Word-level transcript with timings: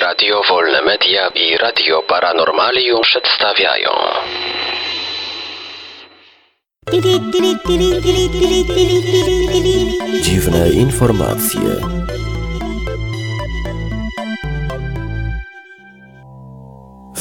Radio 0.00 0.42
Wolne 0.48 0.82
Media 0.82 1.28
i 1.34 1.56
Radio 1.56 2.02
Paranormalium 2.02 3.02
przedstawiają 3.02 3.90
Dziwne 10.22 10.68
informacje. 10.68 11.97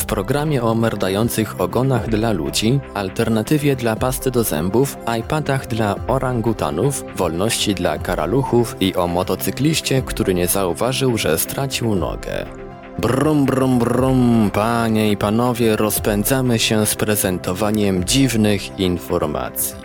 Programie 0.07 0.63
o 0.63 0.75
merdających 0.75 1.61
ogonach 1.61 2.09
dla 2.09 2.31
ludzi, 2.31 2.79
alternatywie 2.93 3.75
dla 3.75 3.95
pasty 3.95 4.31
do 4.31 4.43
zębów, 4.43 4.97
iPadach 5.19 5.67
dla 5.67 5.95
orangutanów, 6.07 7.03
wolności 7.15 7.75
dla 7.75 7.97
karaluchów 7.97 8.75
i 8.79 8.95
o 8.95 9.07
motocykliście, 9.07 10.01
który 10.01 10.33
nie 10.33 10.47
zauważył, 10.47 11.17
że 11.17 11.37
stracił 11.37 11.95
nogę. 11.95 12.45
Brum, 12.99 13.45
brum, 13.45 13.79
brum, 13.79 14.51
panie 14.53 15.11
i 15.11 15.17
panowie, 15.17 15.75
rozpędzamy 15.75 16.59
się 16.59 16.85
z 16.85 16.95
prezentowaniem 16.95 18.03
dziwnych 18.03 18.79
informacji. 18.79 19.75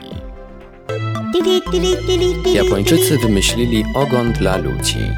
Japończycy 2.55 3.19
wymyślili 3.19 3.85
ogon 3.95 4.33
dla 4.33 4.57
ludzi. 4.57 5.11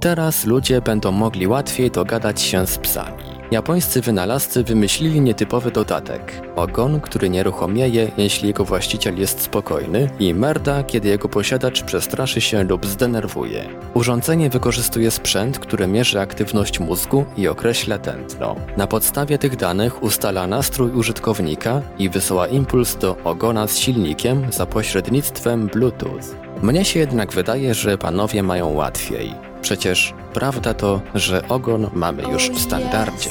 Teraz 0.00 0.46
ludzie 0.46 0.80
będą 0.80 1.12
mogli 1.12 1.46
łatwiej 1.46 1.90
dogadać 1.90 2.40
się 2.42 2.66
z 2.66 2.78
psami. 2.78 3.27
Japońscy 3.50 4.00
wynalazcy 4.00 4.64
wymyślili 4.64 5.20
nietypowy 5.20 5.70
dodatek. 5.70 6.42
Ogon, 6.56 7.00
który 7.00 7.30
nieruchomieje, 7.30 8.10
jeśli 8.16 8.48
jego 8.48 8.64
właściciel 8.64 9.18
jest 9.18 9.40
spokojny 9.40 10.10
i 10.20 10.34
merda, 10.34 10.82
kiedy 10.82 11.08
jego 11.08 11.28
posiadacz 11.28 11.82
przestraszy 11.82 12.40
się 12.40 12.64
lub 12.64 12.86
zdenerwuje. 12.86 13.68
Urządzenie 13.94 14.50
wykorzystuje 14.50 15.10
sprzęt, 15.10 15.58
który 15.58 15.86
mierzy 15.86 16.20
aktywność 16.20 16.80
mózgu 16.80 17.24
i 17.36 17.48
określa 17.48 17.98
tętno. 17.98 18.56
Na 18.76 18.86
podstawie 18.86 19.38
tych 19.38 19.56
danych 19.56 20.02
ustala 20.02 20.46
nastrój 20.46 20.90
użytkownika 20.90 21.82
i 21.98 22.08
wysyła 22.08 22.46
impuls 22.46 22.96
do 22.96 23.16
ogona 23.24 23.66
z 23.66 23.78
silnikiem 23.78 24.52
za 24.52 24.66
pośrednictwem 24.66 25.66
Bluetooth. 25.66 26.22
Mnie 26.62 26.84
się 26.84 27.00
jednak 27.00 27.32
wydaje, 27.32 27.74
że 27.74 27.98
panowie 27.98 28.42
mają 28.42 28.72
łatwiej. 28.72 29.47
Przecież 29.62 30.14
prawda 30.32 30.74
to, 30.74 31.00
że 31.14 31.48
ogon 31.48 31.90
mamy 31.94 32.22
już 32.22 32.50
w 32.50 32.60
standardzie. 32.60 33.30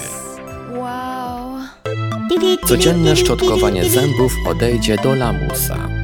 Codzienne 2.67 3.16
szczotkowanie 3.16 3.89
zębów 3.89 4.33
odejdzie 4.48 4.95
do 5.03 5.16
lamusa. 5.16 5.96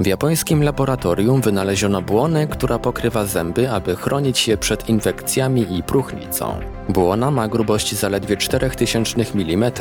W 0.00 0.06
japońskim 0.06 0.62
laboratorium 0.62 1.40
wynaleziono 1.40 2.02
błonę, 2.02 2.46
która 2.46 2.78
pokrywa 2.78 3.24
zęby, 3.24 3.70
aby 3.70 3.96
chronić 3.96 4.48
je 4.48 4.56
przed 4.56 4.88
infekcjami 4.88 5.78
i 5.78 5.82
próchnicą. 5.82 6.60
Błona 6.88 7.30
ma 7.30 7.48
grubość 7.48 7.94
zaledwie 7.94 8.36
4000 8.36 9.14
mm, 9.34 9.72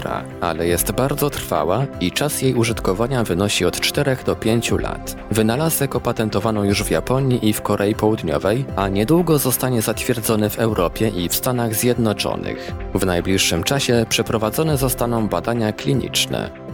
ale 0.42 0.68
jest 0.68 0.92
bardzo 0.92 1.30
trwała 1.30 1.86
i 2.02 2.12
czas 2.12 2.42
jej 2.42 2.54
użytkowania 2.54 3.24
wynosi 3.24 3.66
od 3.66 3.80
4 3.80 4.18
do 4.26 4.36
5 4.36 4.72
lat. 4.72 5.16
Wynalazek 5.32 5.96
opatentowano 5.96 6.64
już 6.64 6.84
w 6.84 6.92
Japonii 6.92 7.50
i 7.50 7.54
w 7.54 7.62
Korei 7.62 7.96
Południowej, 7.96 8.66
a 8.76 8.90
niedługo 8.90 9.38
zostanie 9.38 9.82
zatwierdzony 9.82 10.50
w 10.50 10.60
Europie 10.60 11.08
i 11.08 11.30
w 11.30 11.36
Stanach 11.36 11.76
Zjednoczonych. 11.76 12.72
W 12.94 13.06
najbliższym 13.06 13.64
czasie 13.64 14.06
przeprowadzone 14.10 14.78
zostaną 14.78 15.28
badania 15.28 15.74
kliniczne. 15.74 16.69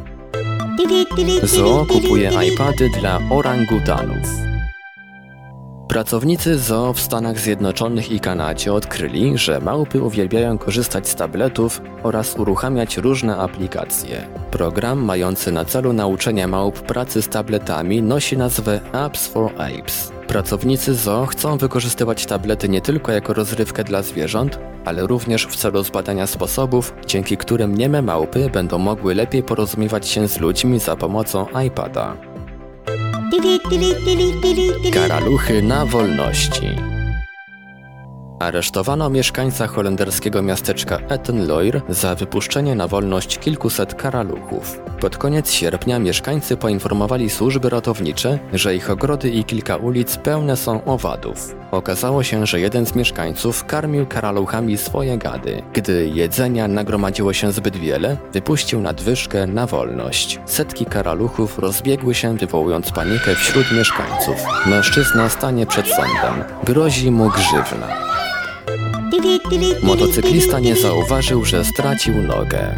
Zoo 1.43 1.85
kupuje 1.85 2.31
iPady 2.47 2.89
dla 2.89 3.19
orangutanów. 3.29 4.27
Pracownicy 5.87 6.57
zoo 6.57 6.93
w 6.93 6.99
Stanach 6.99 7.39
Zjednoczonych 7.39 8.11
i 8.11 8.19
Kanadzie 8.19 8.73
odkryli, 8.73 9.37
że 9.37 9.59
małpy 9.59 10.01
uwielbiają 10.01 10.57
korzystać 10.57 11.09
z 11.09 11.15
tabletów 11.15 11.81
oraz 12.03 12.35
uruchamiać 12.39 12.97
różne 12.97 13.37
aplikacje. 13.37 14.27
Program 14.51 14.99
mający 14.99 15.51
na 15.51 15.65
celu 15.65 15.93
nauczenie 15.93 16.47
małp 16.47 16.81
pracy 16.81 17.21
z 17.21 17.29
tabletami 17.29 18.01
nosi 18.01 18.37
nazwę 18.37 18.79
Apps 18.93 19.27
for 19.27 19.51
Apes. 19.57 20.14
Pracownicy 20.27 20.95
zoo 20.95 21.25
chcą 21.25 21.57
wykorzystywać 21.57 22.25
tablety 22.25 22.69
nie 22.69 22.81
tylko 22.81 23.11
jako 23.11 23.33
rozrywkę 23.33 23.83
dla 23.83 24.01
zwierząt, 24.01 24.59
ale 24.85 25.07
również 25.07 25.45
w 25.47 25.55
celu 25.55 25.83
zbadania 25.83 26.27
sposobów, 26.27 26.93
dzięki 27.07 27.37
którym 27.37 27.77
nieme 27.77 28.01
małpy 28.01 28.49
będą 28.49 28.77
mogły 28.77 29.15
lepiej 29.15 29.43
porozumiewać 29.43 30.07
się 30.07 30.27
z 30.27 30.39
ludźmi 30.39 30.79
za 30.79 30.95
pomocą 30.95 31.45
iPada. 31.67 32.17
Karaluchy 34.93 35.61
na 35.61 35.85
wolności. 35.85 36.94
Aresztowano 38.39 39.09
mieszkańca 39.09 39.67
holenderskiego 39.67 40.41
miasteczka 40.41 40.97
Etten-Leur 40.97 41.81
za 41.89 42.15
wypuszczenie 42.15 42.75
na 42.75 42.87
wolność 42.87 43.39
kilkuset 43.39 43.93
karaluchów. 43.93 44.79
Pod 44.99 45.17
koniec 45.17 45.51
sierpnia 45.51 45.99
mieszkańcy 45.99 46.57
poinformowali 46.57 47.29
służby 47.29 47.69
ratownicze, 47.69 48.39
że 48.53 48.75
ich 48.75 48.89
ogrody 48.89 49.29
i 49.29 49.43
kilka 49.43 49.75
ulic 49.75 50.17
pełne 50.17 50.57
są 50.57 50.83
owadów. 50.85 51.55
Okazało 51.71 52.23
się, 52.23 52.45
że 52.45 52.59
jeden 52.59 52.85
z 52.85 52.95
mieszkańców 52.95 53.65
karmił 53.65 54.05
karaluchami 54.05 54.77
swoje 54.77 55.17
gady. 55.17 55.61
Gdy 55.73 56.07
jedzenia 56.13 56.67
nagromadziło 56.67 57.33
się 57.33 57.51
zbyt 57.51 57.77
wiele, 57.77 58.17
wypuścił 58.33 58.81
nadwyżkę 58.81 59.47
na 59.47 59.67
wolność. 59.67 60.39
Setki 60.45 60.85
karaluchów 60.85 61.59
rozbiegły 61.59 62.15
się, 62.15 62.37
wywołując 62.37 62.91
panikę 62.91 63.35
wśród 63.35 63.71
mieszkańców. 63.71 64.35
Mężczyzna 64.65 65.29
stanie 65.29 65.65
przed 65.65 65.87
sądem. 65.87 66.43
Grozi 66.63 67.11
mu 67.11 67.29
grzywna. 67.29 68.04
Motocyklista 69.83 70.59
nie 70.59 70.75
zauważył, 70.75 71.45
że 71.45 71.65
stracił 71.65 72.13
nogę. 72.23 72.75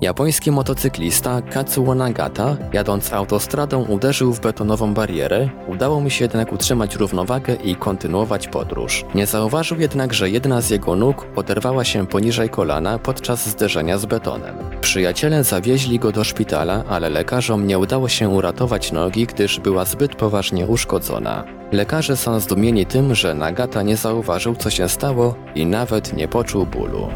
Japoński 0.00 0.50
motocyklista 0.50 1.42
Katsuo 1.42 1.94
Nagata, 1.94 2.56
jadąc 2.72 3.12
autostradą, 3.12 3.84
uderzył 3.84 4.32
w 4.32 4.40
betonową 4.40 4.94
barierę. 4.94 5.48
Udało 5.68 6.00
mu 6.00 6.10
się 6.10 6.24
jednak 6.24 6.52
utrzymać 6.52 6.96
równowagę 6.96 7.54
i 7.54 7.76
kontynuować 7.76 8.48
podróż. 8.48 9.04
Nie 9.14 9.26
zauważył 9.26 9.80
jednak, 9.80 10.14
że 10.14 10.30
jedna 10.30 10.60
z 10.60 10.70
jego 10.70 10.96
nóg 10.96 11.26
oderwała 11.36 11.84
się 11.84 12.06
poniżej 12.06 12.48
kolana 12.48 12.98
podczas 12.98 13.48
zderzenia 13.48 13.98
z 13.98 14.06
betonem. 14.06 14.54
Przyjaciele 14.80 15.44
zawieźli 15.44 15.98
go 15.98 16.12
do 16.12 16.24
szpitala, 16.24 16.84
ale 16.88 17.10
lekarzom 17.10 17.66
nie 17.66 17.78
udało 17.78 18.08
się 18.08 18.28
uratować 18.28 18.92
nogi, 18.92 19.26
gdyż 19.26 19.60
była 19.60 19.84
zbyt 19.84 20.16
poważnie 20.16 20.66
uszkodzona. 20.66 21.63
Lekarze 21.74 22.16
są 22.16 22.40
zdumieni 22.40 22.86
tym, 22.86 23.14
że 23.14 23.34
Nagata 23.34 23.82
nie 23.82 23.96
zauważył, 23.96 24.56
co 24.56 24.70
się 24.70 24.88
stało 24.88 25.34
i 25.54 25.66
nawet 25.66 26.16
nie 26.16 26.28
poczuł 26.28 26.66
bólu. 26.66 27.08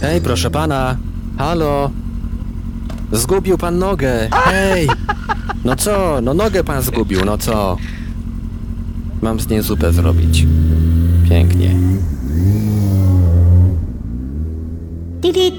Hej, 0.00 0.20
proszę 0.20 0.50
pana! 0.50 0.96
Halo! 1.38 1.90
Zgubił 3.12 3.58
pan 3.58 3.78
nogę! 3.78 4.28
Hej! 4.32 4.88
No 5.64 5.76
co? 5.76 6.20
No 6.22 6.34
nogę 6.34 6.64
pan 6.64 6.82
zgubił, 6.82 7.24
no 7.24 7.38
co? 7.38 7.76
Mam 9.22 9.40
z 9.40 9.48
niej 9.48 9.62
zupę 9.62 9.92
zrobić. 9.92 10.46
Pięknie. 11.28 11.74